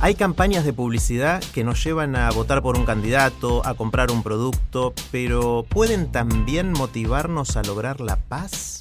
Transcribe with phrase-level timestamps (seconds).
[0.00, 4.22] Hay campañas de publicidad que nos llevan a votar por un candidato, a comprar un
[4.22, 8.80] producto, pero ¿pueden también motivarnos a lograr la paz?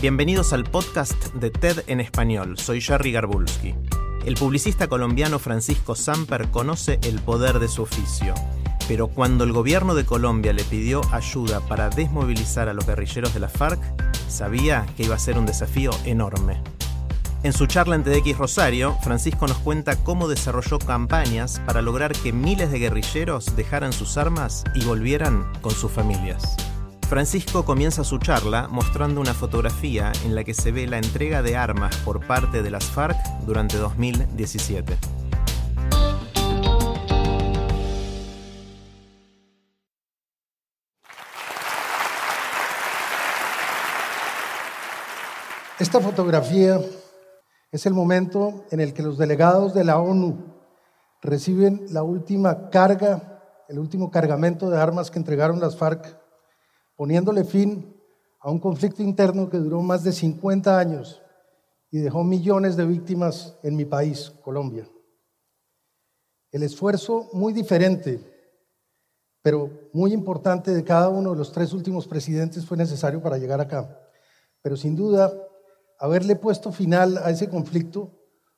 [0.00, 2.58] Bienvenidos al podcast de TED en español.
[2.58, 3.74] Soy Jerry Garbulski.
[4.24, 8.34] El publicista colombiano Francisco Samper conoce el poder de su oficio.
[8.88, 13.40] Pero cuando el gobierno de Colombia le pidió ayuda para desmovilizar a los guerrilleros de
[13.40, 13.80] la FARC,
[14.28, 16.60] sabía que iba a ser un desafío enorme.
[17.42, 22.32] En su charla en TDX Rosario, Francisco nos cuenta cómo desarrolló campañas para lograr que
[22.32, 26.56] miles de guerrilleros dejaran sus armas y volvieran con sus familias.
[27.08, 31.56] Francisco comienza su charla mostrando una fotografía en la que se ve la entrega de
[31.56, 35.15] armas por parte de las FARC durante 2017.
[45.78, 46.80] Esta fotografía
[47.70, 50.54] es el momento en el que los delegados de la ONU
[51.20, 56.18] reciben la última carga, el último cargamento de armas que entregaron las FARC,
[56.96, 57.94] poniéndole fin
[58.40, 61.20] a un conflicto interno que duró más de 50 años
[61.90, 64.88] y dejó millones de víctimas en mi país, Colombia.
[66.52, 68.18] El esfuerzo muy diferente,
[69.42, 73.60] pero muy importante de cada uno de los tres últimos presidentes fue necesario para llegar
[73.60, 74.00] acá.
[74.62, 75.32] Pero sin duda,
[75.98, 78.12] haberle puesto final a ese conflicto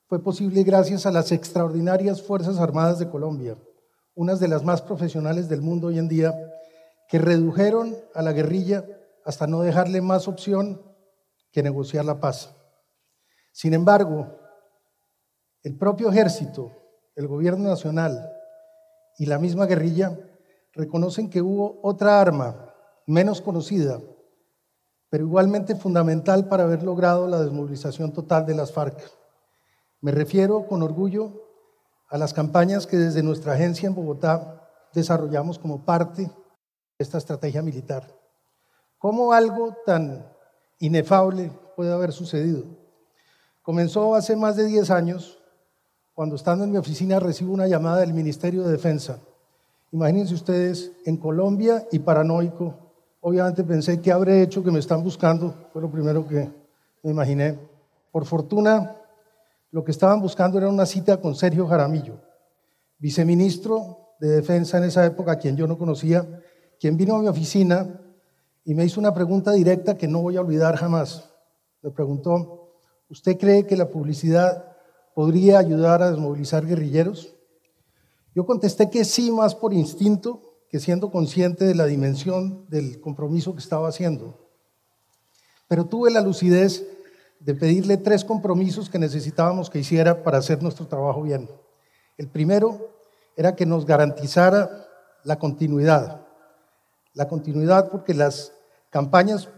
[0.07, 3.57] fue posible gracias a las extraordinarias Fuerzas Armadas de Colombia,
[4.15, 6.35] unas de las más profesionales del mundo hoy en día,
[7.09, 8.85] que redujeron a la guerrilla
[9.25, 10.83] hasta no dejarle más opción
[11.53, 12.55] que negociar la paz.
[13.53, 14.39] Sin embargo,
[15.63, 16.73] el propio ejército,
[17.15, 18.31] el gobierno nacional
[19.19, 20.19] y la misma guerrilla
[20.73, 22.73] reconocen que hubo otra arma
[23.07, 24.01] menos conocida
[25.11, 28.99] pero igualmente fundamental para haber logrado la desmovilización total de las FARC.
[30.01, 31.33] Me refiero con orgullo
[32.09, 36.31] a las campañas que desde nuestra agencia en Bogotá desarrollamos como parte de
[36.99, 38.07] esta estrategia militar.
[38.99, 40.27] ¿Cómo algo tan
[40.79, 42.65] inefable puede haber sucedido?
[43.63, 45.39] Comenzó hace más de 10 años,
[46.15, 49.21] cuando estando en mi oficina recibo una llamada del Ministerio de Defensa.
[49.93, 52.88] Imagínense ustedes, en Colombia y paranoico,
[53.29, 55.55] Obviamente pensé, ¿qué habré hecho que me están buscando?
[55.71, 56.51] Fue lo primero que
[57.03, 57.59] me imaginé.
[58.11, 58.97] Por fortuna,
[59.71, 62.23] lo que estaban buscando era una cita con Sergio Jaramillo,
[62.97, 66.27] viceministro de Defensa en esa época, quien yo no conocía,
[66.81, 68.01] quien vino a mi oficina
[68.65, 71.29] y me hizo una pregunta directa que no voy a olvidar jamás.
[71.83, 72.71] Me preguntó,
[73.11, 74.75] ¿usted cree que la publicidad
[75.15, 77.37] podría ayudar a desmovilizar guerrilleros?
[78.35, 83.55] Yo contesté que sí, más por instinto, que siendo consciente de la dimensión del compromiso
[83.55, 84.49] que estaba haciendo.
[85.67, 86.87] Pero tuve la lucidez
[87.41, 91.49] de pedirle tres compromisos que necesitábamos que hiciera para hacer nuestro trabajo bien.
[92.17, 92.91] El primero
[93.37, 94.87] era que nos garantizara
[95.25, 96.27] la continuidad.
[97.15, 98.53] La continuidad porque las
[98.91, 99.49] campañas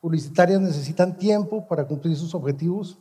[0.00, 2.98] publicitarias necesitan tiempo para cumplir sus objetivos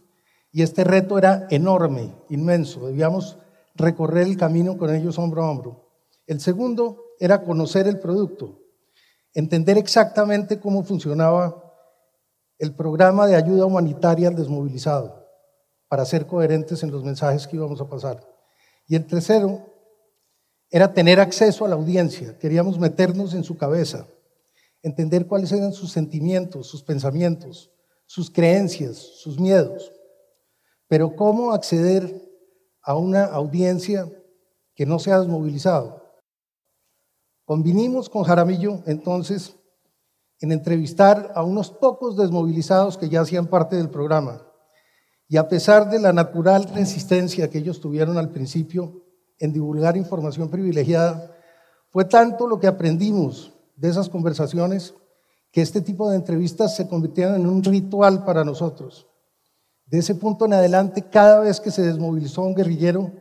[0.52, 2.88] y este reto era enorme, inmenso.
[2.88, 3.38] Debíamos
[3.76, 5.90] recorrer el camino con ellos hombro a hombro.
[6.28, 8.60] El segundo era conocer el producto,
[9.34, 11.64] entender exactamente cómo funcionaba
[12.60, 15.28] el programa de ayuda humanitaria al desmovilizado,
[15.88, 18.28] para ser coherentes en los mensajes que íbamos a pasar.
[18.88, 19.74] Y el tercero
[20.70, 24.08] era tener acceso a la audiencia, queríamos meternos en su cabeza,
[24.82, 27.72] entender cuáles eran sus sentimientos, sus pensamientos,
[28.06, 29.92] sus creencias, sus miedos,
[30.88, 32.22] pero cómo acceder
[32.82, 34.12] a una audiencia
[34.76, 36.03] que no se ha desmovilizado
[37.46, 39.56] Convinimos con Jaramillo entonces
[40.40, 44.42] en entrevistar a unos pocos desmovilizados que ya hacían parte del programa.
[45.28, 49.04] Y a pesar de la natural resistencia que ellos tuvieron al principio
[49.40, 51.36] en divulgar información privilegiada,
[51.90, 54.94] fue tanto lo que aprendimos de esas conversaciones
[55.52, 59.08] que este tipo de entrevistas se convirtieran en un ritual para nosotros.
[59.86, 63.12] De ese punto en adelante, cada vez que se desmovilizó un guerrillero,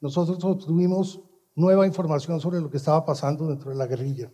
[0.00, 1.20] nosotros obtuvimos
[1.56, 4.30] nueva información sobre lo que estaba pasando dentro de la guerrilla.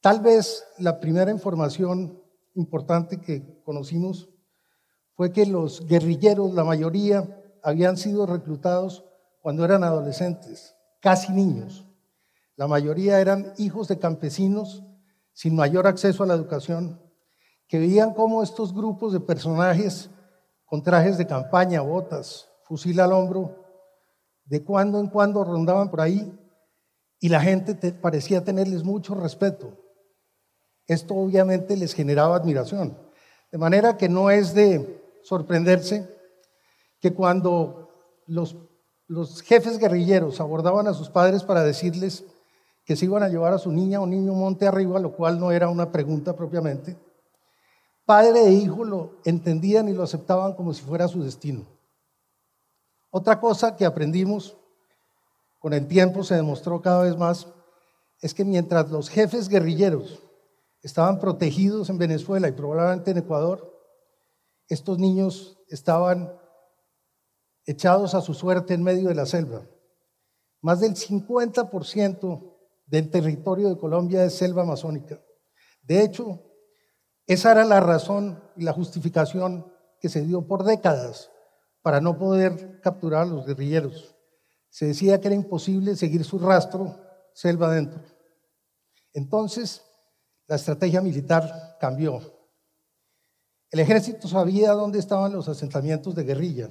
[0.00, 2.22] Tal vez la primera información
[2.54, 4.28] importante que conocimos
[5.14, 9.04] fue que los guerrilleros, la mayoría, habían sido reclutados
[9.40, 11.86] cuando eran adolescentes, casi niños.
[12.56, 14.82] La mayoría eran hijos de campesinos
[15.32, 17.00] sin mayor acceso a la educación,
[17.66, 20.10] que veían cómo estos grupos de personajes
[20.66, 23.61] con trajes de campaña, botas, fusil al hombro,
[24.44, 26.32] de cuando en cuando rondaban por ahí
[27.20, 29.78] y la gente parecía tenerles mucho respeto.
[30.86, 32.98] Esto obviamente les generaba admiración.
[33.50, 36.08] De manera que no es de sorprenderse
[37.00, 37.90] que cuando
[38.26, 38.56] los,
[39.06, 42.24] los jefes guerrilleros abordaban a sus padres para decirles
[42.84, 45.52] que se iban a llevar a su niña o niño monte arriba, lo cual no
[45.52, 46.96] era una pregunta propiamente,
[48.04, 51.66] padre e hijo lo entendían y lo aceptaban como si fuera su destino.
[53.14, 54.56] Otra cosa que aprendimos
[55.58, 57.46] con el tiempo se demostró cada vez más
[58.22, 60.22] es que mientras los jefes guerrilleros
[60.80, 63.70] estaban protegidos en Venezuela y probablemente en Ecuador,
[64.66, 66.32] estos niños estaban
[67.66, 69.68] echados a su suerte en medio de la selva.
[70.62, 72.56] Más del 50%
[72.86, 75.20] del territorio de Colombia es selva amazónica.
[75.82, 76.40] De hecho,
[77.26, 79.70] esa era la razón y la justificación
[80.00, 81.30] que se dio por décadas
[81.82, 84.14] para no poder capturar a los guerrilleros.
[84.70, 86.98] Se decía que era imposible seguir su rastro
[87.34, 88.00] selva adentro.
[89.12, 89.82] Entonces,
[90.46, 92.20] la estrategia militar cambió.
[93.70, 96.70] El ejército sabía dónde estaban los asentamientos de guerrilla,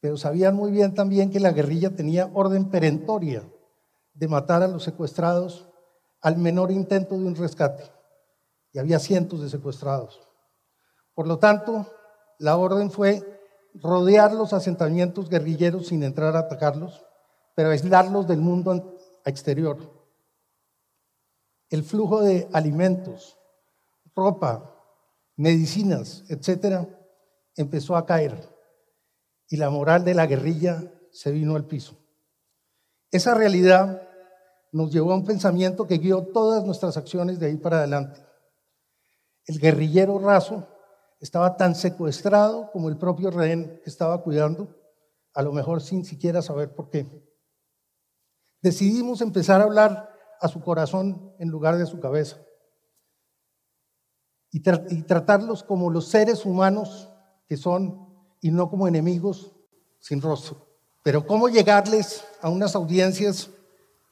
[0.00, 3.42] pero sabían muy bien también que la guerrilla tenía orden perentoria
[4.12, 5.66] de matar a los secuestrados
[6.20, 7.84] al menor intento de un rescate.
[8.72, 10.20] Y había cientos de secuestrados.
[11.14, 11.86] Por lo tanto,
[12.38, 13.43] la orden fue
[13.74, 17.04] rodear los asentamientos guerrilleros sin entrar a atacarlos,
[17.54, 19.78] pero aislarlos del mundo exterior.
[21.70, 23.38] El flujo de alimentos,
[24.14, 24.70] ropa,
[25.36, 26.88] medicinas, etcétera,
[27.56, 28.48] empezó a caer
[29.48, 31.96] y la moral de la guerrilla se vino al piso.
[33.10, 34.02] Esa realidad
[34.72, 38.20] nos llevó a un pensamiento que guió todas nuestras acciones de ahí para adelante.
[39.46, 40.66] El guerrillero raso
[41.24, 44.76] estaba tan secuestrado como el propio rehén que estaba cuidando,
[45.32, 47.06] a lo mejor sin siquiera saber por qué.
[48.60, 52.36] Decidimos empezar a hablar a su corazón en lugar de a su cabeza
[54.50, 54.58] y,
[54.94, 57.08] y tratarlos como los seres humanos
[57.48, 58.06] que son
[58.42, 59.56] y no como enemigos
[60.00, 60.68] sin rostro.
[61.02, 63.48] Pero ¿cómo llegarles a unas audiencias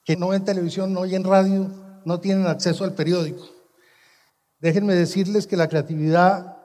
[0.03, 1.69] que no ven televisión, no oyen radio,
[2.05, 3.43] no tienen acceso al periódico?
[4.57, 6.62] Déjenme decirles que la creatividad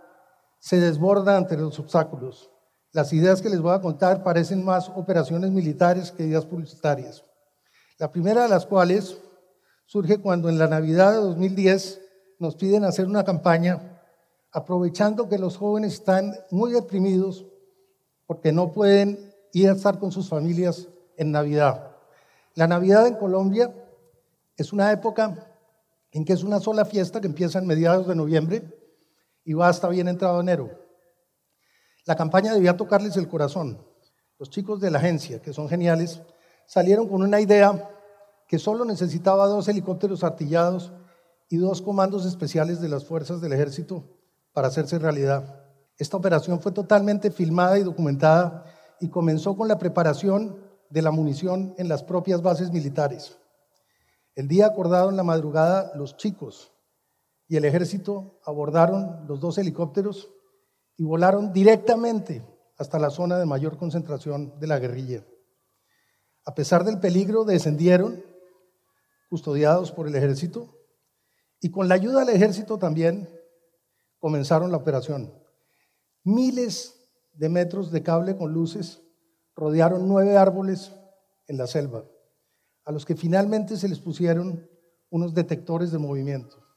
[0.59, 2.51] se desborda ante los obstáculos.
[2.93, 7.25] Las ideas que les voy a contar parecen más operaciones militares que ideas publicitarias.
[7.99, 9.19] La primera de las cuales
[9.87, 12.01] surge cuando en la Navidad de 2010
[12.39, 14.01] nos piden hacer una campaña
[14.53, 17.47] aprovechando que los jóvenes están muy deprimidos
[18.27, 21.97] porque no pueden ir a estar con sus familias en Navidad.
[22.55, 23.75] La Navidad en Colombia
[24.57, 25.57] es una época
[26.11, 28.79] en que es una sola fiesta que empieza en mediados de noviembre
[29.49, 30.69] y va hasta bien entrado enero.
[32.05, 33.83] La campaña debía tocarles el corazón.
[34.39, 36.21] Los chicos de la agencia, que son geniales,
[36.67, 37.89] salieron con una idea
[38.47, 40.93] que solo necesitaba dos helicópteros artillados
[41.49, 44.05] y dos comandos especiales de las fuerzas del ejército
[44.53, 45.65] para hacerse realidad.
[45.97, 48.67] Esta operación fue totalmente filmada y documentada
[49.01, 53.39] y comenzó con la preparación de la munición en las propias bases militares.
[54.35, 56.71] El día acordado en la madrugada, los chicos
[57.49, 60.31] y el ejército abordaron los dos helicópteros
[60.97, 65.27] y volaron directamente hasta la zona de mayor concentración de la guerrilla.
[66.45, 68.23] A pesar del peligro, descendieron,
[69.31, 70.75] custodiados por el ejército,
[71.61, 73.29] y con la ayuda del ejército también
[74.19, 75.33] comenzaron la operación.
[76.25, 76.95] Miles
[77.33, 79.03] de metros de cable con luces
[79.57, 80.93] rodearon nueve árboles
[81.47, 82.05] en la selva,
[82.85, 84.69] a los que finalmente se les pusieron
[85.11, 86.68] unos detectores de movimiento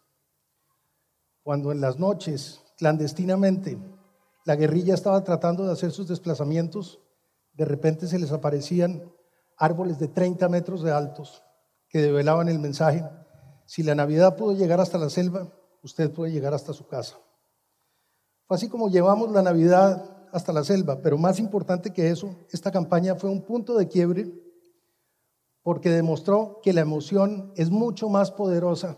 [1.43, 3.77] cuando en las noches, clandestinamente,
[4.45, 6.99] la guerrilla estaba tratando de hacer sus desplazamientos,
[7.53, 9.03] de repente se les aparecían
[9.57, 11.43] árboles de 30 metros de altos
[11.89, 13.03] que develaban el mensaje,
[13.65, 15.47] si la Navidad pudo llegar hasta la selva,
[15.83, 17.17] usted puede llegar hasta su casa.
[18.45, 22.71] Fue así como llevamos la Navidad hasta la selva, pero más importante que eso, esta
[22.71, 24.31] campaña fue un punto de quiebre
[25.63, 28.97] porque demostró que la emoción es mucho más poderosa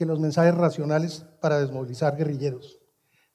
[0.00, 2.78] que los mensajes racionales para desmovilizar guerrilleros.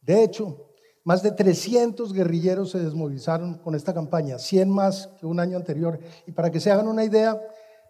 [0.01, 0.71] De hecho,
[1.03, 5.99] más de 300 guerrilleros se desmovilizaron con esta campaña, 100 más que un año anterior.
[6.25, 7.39] Y para que se hagan una idea,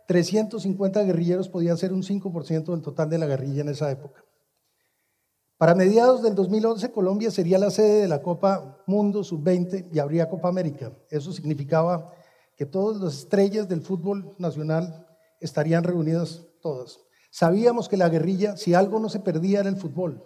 [0.10, 4.26] 350 guerrilleros podían ser un 5% del total de la guerrilla en esa época.
[5.56, 10.28] Para mediados del 2011, Colombia sería la sede de la Copa Mundo Sub-20 y habría
[10.28, 10.92] Copa América.
[11.10, 12.12] Eso significaba
[12.58, 15.08] que todas las estrellas del fútbol nacional
[15.40, 17.05] estarían reunidas todas.
[17.36, 20.24] Sabíamos que la guerrilla, si algo no se perdía, era el fútbol.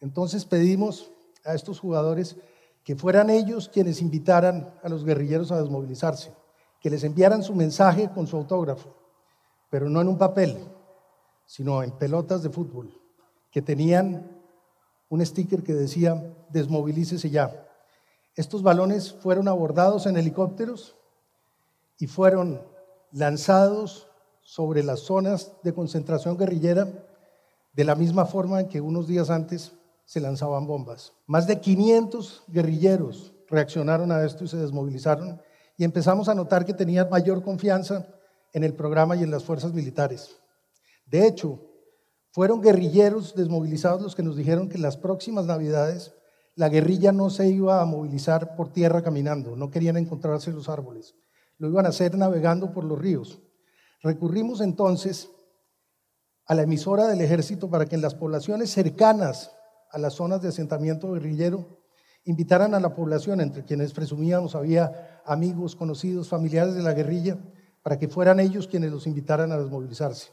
[0.00, 1.12] Entonces pedimos
[1.44, 2.38] a estos jugadores
[2.82, 6.34] que fueran ellos quienes invitaran a los guerrilleros a desmovilizarse,
[6.80, 8.92] que les enviaran su mensaje con su autógrafo,
[9.70, 10.58] pero no en un papel,
[11.46, 13.00] sino en pelotas de fútbol,
[13.52, 14.42] que tenían
[15.08, 17.64] un sticker que decía, desmovilícese ya.
[18.34, 20.96] Estos balones fueron abordados en helicópteros
[21.96, 22.60] y fueron
[23.12, 24.09] lanzados
[24.50, 26.88] sobre las zonas de concentración guerrillera
[27.72, 29.70] de la misma forma en que unos días antes
[30.04, 31.12] se lanzaban bombas.
[31.28, 35.40] Más de 500 guerrilleros reaccionaron a esto y se desmovilizaron
[35.76, 38.08] y empezamos a notar que tenían mayor confianza
[38.52, 40.40] en el programa y en las fuerzas militares.
[41.06, 41.60] De hecho,
[42.32, 46.12] fueron guerrilleros desmovilizados los que nos dijeron que en las próximas navidades
[46.56, 50.68] la guerrilla no se iba a movilizar por tierra caminando, no querían encontrarse en los
[50.68, 51.14] árboles,
[51.56, 53.40] lo iban a hacer navegando por los ríos.
[54.02, 55.30] Recurrimos entonces
[56.46, 59.52] a la emisora del ejército para que en las poblaciones cercanas
[59.92, 61.80] a las zonas de asentamiento guerrillero
[62.24, 67.38] invitaran a la población, entre quienes presumíamos había amigos, conocidos, familiares de la guerrilla,
[67.82, 70.30] para que fueran ellos quienes los invitaran a desmovilizarse.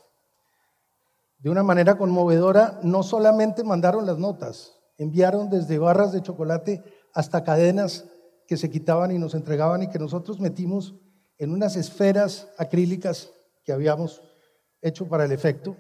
[1.39, 6.83] De una manera conmovedora, no solamente mandaron las notas, enviaron desde barras de chocolate
[7.13, 8.05] hasta cadenas
[8.47, 10.95] que se quitaban y nos entregaban y que nosotros metimos
[11.37, 13.31] en unas esferas acrílicas
[13.67, 14.23] que habíamos
[14.81, 15.75] hecho para el efecto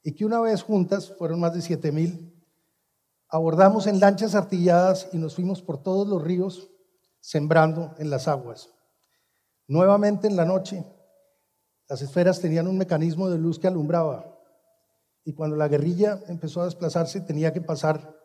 [0.00, 2.32] y que una vez juntas, fueron más de siete mil,
[3.28, 6.70] abordamos en lanchas artilladas y nos fuimos por todos los ríos
[7.18, 8.70] sembrando en las aguas.
[9.66, 10.84] Nuevamente en la noche,
[11.88, 14.38] las esferas tenían un mecanismo de luz que alumbraba
[15.24, 18.16] y cuando la guerrilla empezó a desplazarse tenía que pasar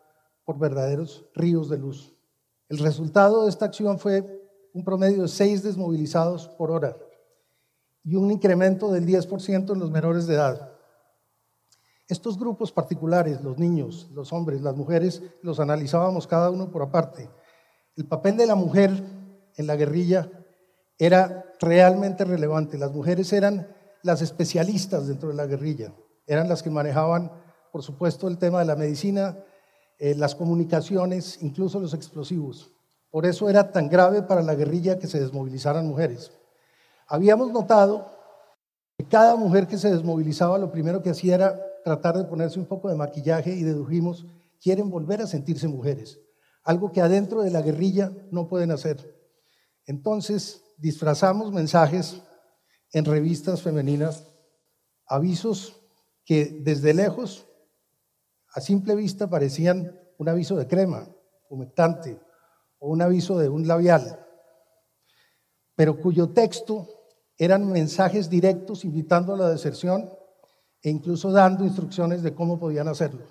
[0.44, 2.14] por verdaderos ríos de luz.
[2.68, 4.24] El resultado de esta acción fue
[4.72, 6.96] un promedio de seis desmovilizados por hora
[8.04, 10.72] y un incremento del 10% en los menores de edad.
[12.08, 17.30] Estos grupos particulares, los niños, los hombres, las mujeres, los analizábamos cada uno por aparte.
[17.96, 18.90] El papel de la mujer
[19.56, 20.28] en la guerrilla
[20.98, 22.76] era realmente relevante.
[22.76, 23.68] Las mujeres eran
[24.02, 25.92] las especialistas dentro de la guerrilla
[26.26, 27.30] eran las que manejaban,
[27.70, 29.36] por supuesto, el tema de la medicina,
[29.98, 32.72] eh, las comunicaciones, incluso los explosivos.
[33.10, 36.32] Por eso era tan grave para la guerrilla que se desmovilizaran mujeres.
[37.12, 38.10] Habíamos notado
[38.96, 42.64] que cada mujer que se desmovilizaba lo primero que hacía era tratar de ponerse un
[42.64, 44.24] poco de maquillaje y dedujimos,
[44.62, 46.18] quieren volver a sentirse mujeres,
[46.64, 49.14] algo que adentro de la guerrilla no pueden hacer.
[49.84, 52.22] Entonces disfrazamos mensajes
[52.92, 54.26] en revistas femeninas,
[55.06, 55.82] avisos
[56.24, 57.46] que desde lejos,
[58.54, 61.06] a simple vista, parecían un aviso de crema,
[61.50, 62.18] humectante,
[62.78, 64.18] o un aviso de un labial,
[65.74, 67.01] pero cuyo texto
[67.44, 70.08] eran mensajes directos invitando a la deserción
[70.80, 73.24] e incluso dando instrucciones de cómo podían hacerlo.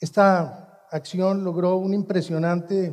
[0.00, 2.92] Esta acción logró un impresionante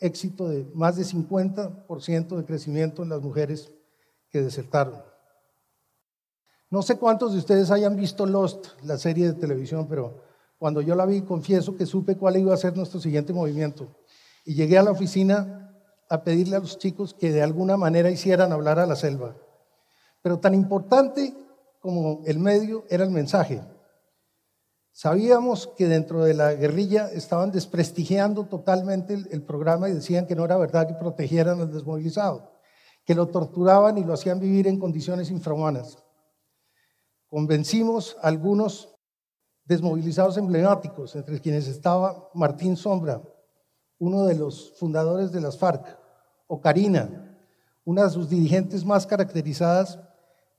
[0.00, 3.72] éxito de más de 50% de crecimiento en las mujeres
[4.28, 5.02] que desertaron.
[6.68, 10.20] No sé cuántos de ustedes hayan visto Lost, la serie de televisión, pero
[10.58, 13.96] cuando yo la vi, confieso que supe cuál iba a ser nuestro siguiente movimiento.
[14.44, 15.71] Y llegué a la oficina
[16.12, 19.34] a pedirle a los chicos que de alguna manera hicieran hablar a la selva.
[20.20, 21.34] Pero tan importante
[21.80, 23.62] como el medio era el mensaje.
[24.90, 30.44] Sabíamos que dentro de la guerrilla estaban desprestigiando totalmente el, programa y decían que no
[30.44, 32.60] era verdad que protegieran al desmovilizado,
[33.06, 35.96] que lo torturaban y lo hacían vivir en condiciones infrahumanas.
[37.26, 38.94] Convencimos a algunos
[39.64, 43.22] desmovilizados emblemáticos, entre quienes estaba Martín Sombra,
[43.98, 46.01] uno de los fundadores de las FARC,
[46.46, 47.36] o Karina,
[47.84, 49.98] una de sus dirigentes más caracterizadas,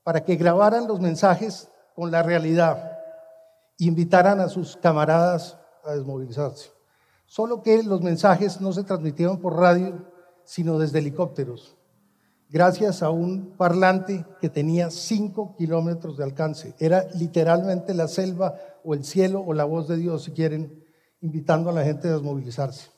[0.03, 2.91] para que grabaran los mensajes con la realidad
[3.79, 6.71] e invitaran a sus camaradas a desmovilizarse.
[7.25, 10.05] Solo que los mensajes no se transmitieron por radio,
[10.43, 11.77] sino desde helicópteros
[12.53, 16.75] gracias a un parlante que tenía cinco kilómetros de alcance.
[16.77, 20.85] Era literalmente la selva o el cielo o la voz de Dios, si quieren,
[21.21, 22.91] invitando a la gente a desmovilizarse.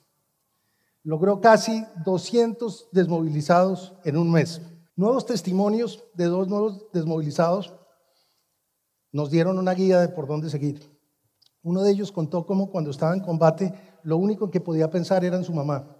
[1.06, 4.60] Logró casi 200 desmovilizados en un mes.
[4.96, 7.76] Nuevos testimonios de dos nuevos desmovilizados
[9.12, 10.82] nos dieron una guía de por dónde seguir.
[11.62, 13.72] Uno de ellos contó cómo cuando estaba en combate
[14.02, 15.96] lo único que podía pensar era en su mamá.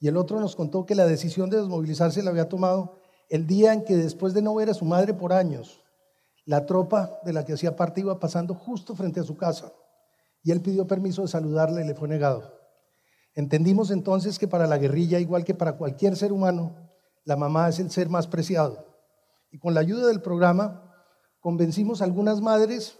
[0.00, 2.94] Y el otro nos contó que la decisión de desmovilizarse la había tomado
[3.28, 5.82] el día en que después de no ver a su madre por años,
[6.46, 9.70] la tropa de la que hacía parte iba pasando justo frente a su casa
[10.42, 12.57] y él pidió permiso de saludarla y le fue negado.
[13.38, 16.74] Entendimos entonces que para la guerrilla, igual que para cualquier ser humano,
[17.22, 18.84] la mamá es el ser más preciado.
[19.52, 20.92] Y con la ayuda del programa,
[21.38, 22.98] convencimos a algunas madres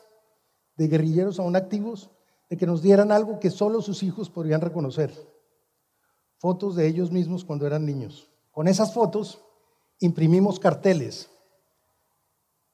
[0.77, 2.13] de guerrilleros aún activos
[2.49, 5.13] de que nos dieran algo que solo sus hijos podrían reconocer.
[6.37, 8.31] Fotos de ellos mismos cuando eran niños.
[8.53, 9.43] Con esas fotos
[9.99, 11.31] imprimimos carteles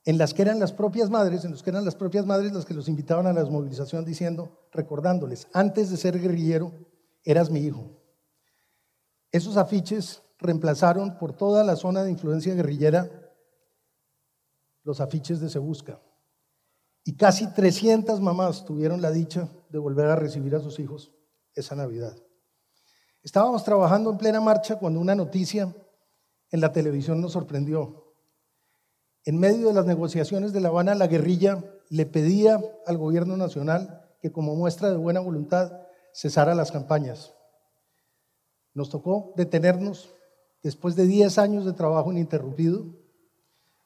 [0.04, 2.66] en las que eran las propias madres, en los que eran las propias madres las
[2.66, 6.92] que los invitaban a la desmovilización diciendo, recordándoles, antes de ser guerrillero,
[7.24, 7.90] eras mi hijo.
[9.32, 13.10] Esos afiches reemplazaron por toda la zona de influencia guerrillera
[14.84, 16.00] los afiches de Se Busca.
[17.04, 21.12] Y casi 300 mamás tuvieron la dicha de volver a recibir a sus hijos
[21.54, 22.16] esa Navidad.
[23.22, 25.74] Estábamos trabajando en plena marcha cuando una noticia
[26.50, 28.14] en la televisión nos sorprendió.
[29.24, 34.06] En medio de las negociaciones de La Habana, la guerrilla le pedía al gobierno nacional
[34.20, 35.72] que como muestra de buena voluntad
[36.14, 37.34] cesara las campañas.
[38.72, 40.14] Nos tocó detenernos
[40.62, 42.86] después de 10 años de trabajo ininterrumpido,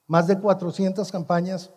[0.07, 1.71] más de 400 campañas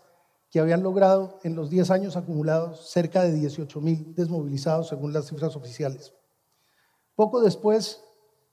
[0.50, 5.27] que habían logrado en los 10 años acumulados cerca de 18 mil desmovilizados según las
[5.27, 6.13] cifras oficiales.
[7.15, 8.03] Poco después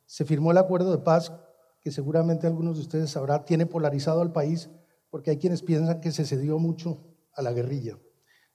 [0.07, 1.33] se firmó el acuerdo de paz
[1.81, 4.71] que seguramente algunos de ustedes sabrán tiene polarizado al país
[5.11, 6.99] porque hay quienes piensan que se cedió mucho
[7.33, 7.99] a la guerrilla.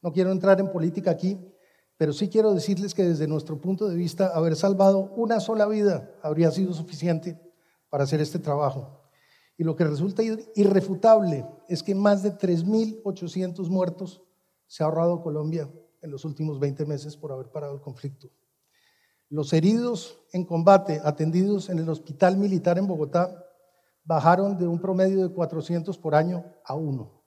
[0.02, 1.53] No quiero entrar en política aquí,
[2.04, 6.12] pero sí quiero decirles que desde nuestro punto de vista, haber salvado una sola vida
[6.22, 7.40] habría sido suficiente
[7.90, 9.08] para hacer este trabajo.
[9.58, 14.22] Y lo que resulta irrefutable es que más de 3.800 muertos
[14.68, 18.30] se ha ahorrado Colombia en los últimos 20 meses por haber parado el conflicto.
[19.30, 23.46] Los heridos en combate atendidos en el Hospital Militar en Bogotá
[24.04, 27.24] bajaron de un promedio de 400 por año a uno.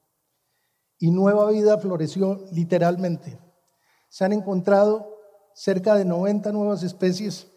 [0.98, 3.45] Y Nueva Vida floreció literalmente.
[4.08, 5.16] Se han encontrado
[5.54, 7.50] cerca de 90 nuevas especies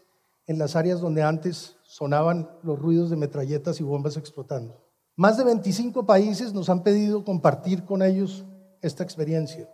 [0.48, 4.84] en las áreas donde antes sonaban los ruidos de metralletas y bombas explotando.
[5.16, 8.46] Más de 25 países nos han pedido compartir con ellos
[8.82, 9.70] esta experiencia.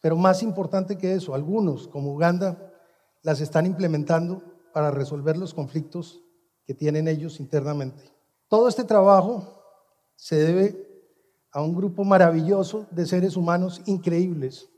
[0.00, 2.72] Pero más importante que eso, algunos, como Uganda,
[3.22, 4.42] las están implementando
[4.74, 6.22] para resolver los conflictos
[6.66, 8.12] que tienen ellos internamente.
[8.48, 9.62] Todo este trabajo
[10.16, 10.86] se debe
[11.52, 14.71] a un grupo maravilloso de seres humanos increíbles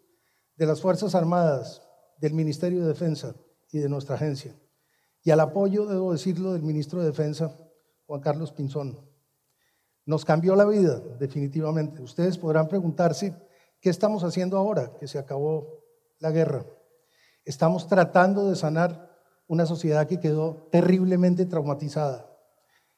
[0.57, 1.83] de las Fuerzas Armadas,
[2.19, 3.35] del Ministerio de Defensa
[3.71, 4.57] y de nuestra agencia.
[5.23, 7.57] Y al apoyo, debo decirlo, del ministro de Defensa,
[8.07, 8.99] Juan Carlos Pinzón.
[10.07, 12.03] Nos cambió la vida, definitivamente.
[12.03, 13.35] Ustedes podrán preguntarse,
[13.81, 15.83] ¿qué estamos haciendo ahora que se acabó
[16.19, 16.67] la guerra?
[17.45, 19.11] Estamos tratando de sanar
[19.47, 22.35] una sociedad que quedó terriblemente traumatizada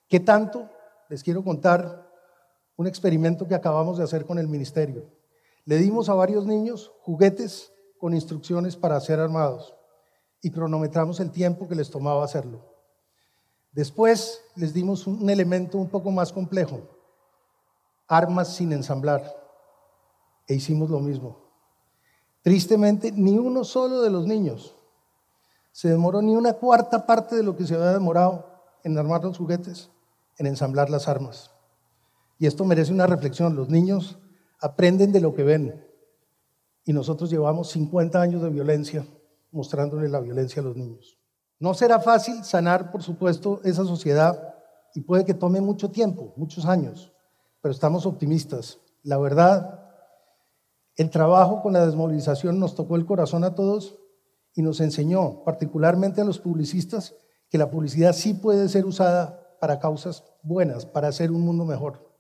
[0.08, 0.70] ¿Qué tanto?
[1.08, 2.08] Les quiero contar
[2.76, 5.10] un experimento que acabamos de hacer con el ministerio.
[5.66, 9.74] Le dimos a varios niños juguetes con instrucciones para ser armados
[10.40, 12.64] y cronometramos el tiempo que les tomaba hacerlo.
[13.72, 16.80] Después les dimos un elemento un poco más complejo,
[18.06, 19.22] armas sin ensamblar,
[20.48, 21.36] e hicimos lo mismo.
[22.42, 24.76] Tristemente, ni uno solo de los niños
[25.72, 28.46] se demoró ni una cuarta parte de lo que se había demorado
[28.82, 29.90] en armar los juguetes
[30.38, 31.50] en ensamblar las armas.
[32.38, 33.56] Y esto merece una reflexión.
[33.56, 34.18] Los niños
[34.60, 35.84] aprenden de lo que ven.
[36.84, 39.06] Y nosotros llevamos 50 años de violencia
[39.50, 41.18] mostrándole la violencia a los niños.
[41.58, 44.54] No será fácil sanar, por supuesto, esa sociedad
[44.94, 47.12] y puede que tome mucho tiempo, muchos años,
[47.62, 48.78] pero estamos optimistas.
[49.02, 49.80] La verdad,
[50.96, 53.98] el trabajo con la desmovilización nos tocó el corazón a todos
[54.54, 57.14] y nos enseñó, particularmente a los publicistas,
[57.48, 62.10] que la publicidad sí puede ser usada para causas buenas, para hacer un mundo mejor.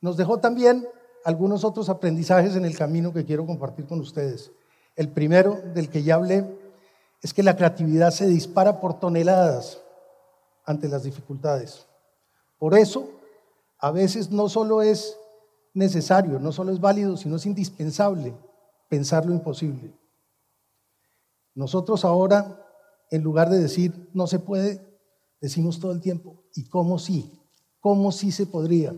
[0.00, 0.86] Nos dejó también
[1.24, 4.50] algunos otros aprendizajes en el camino que quiero compartir con ustedes.
[4.96, 6.44] El primero, del que ya hablé,
[7.22, 9.80] es que la creatividad se dispara por toneladas
[10.64, 11.86] ante las dificultades.
[12.58, 13.10] Por eso,
[13.78, 15.16] a veces no solo es
[15.74, 18.34] necesario, no solo es válido, sino es indispensable
[18.88, 19.92] pensar lo imposible.
[21.54, 22.64] Nosotros ahora,
[23.10, 24.80] en lugar de decir no se puede,
[25.40, 27.38] decimos todo el tiempo, ¿y cómo sí?
[27.80, 28.94] ¿Cómo sí se podría?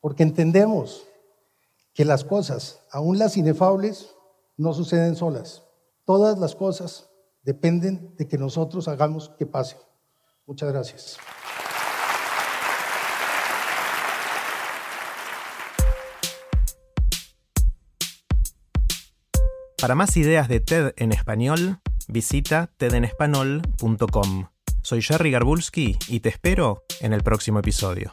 [0.00, 1.04] Porque entendemos
[1.94, 4.14] que las cosas, aún las inefables,
[4.56, 5.62] no suceden solas.
[6.04, 7.10] Todas las cosas
[7.42, 9.76] dependen de que nosotros hagamos que pase.
[10.46, 11.18] Muchas gracias.
[19.80, 24.46] Para más ideas de TED en español, visita tedenespanol.com.
[24.82, 28.12] Soy Jerry Garbulski y te espero en el próximo episodio.